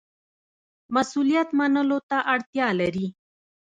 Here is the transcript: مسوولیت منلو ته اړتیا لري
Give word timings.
مسوولیت 0.95 1.49
منلو 1.59 1.99
ته 2.09 2.17
اړتیا 2.33 2.67
لري 2.79 3.07